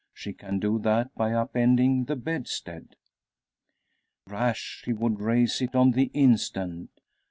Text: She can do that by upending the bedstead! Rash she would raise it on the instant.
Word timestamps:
She 0.15 0.33
can 0.33 0.57
do 0.57 0.79
that 0.79 1.13
by 1.13 1.29
upending 1.29 2.07
the 2.07 2.15
bedstead! 2.15 2.95
Rash 4.25 4.81
she 4.83 4.93
would 4.93 5.19
raise 5.19 5.61
it 5.61 5.75
on 5.75 5.91
the 5.91 6.09
instant. 6.15 6.89